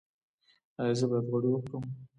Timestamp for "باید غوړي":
1.09-1.49